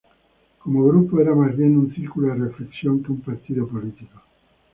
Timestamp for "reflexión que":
2.47-3.11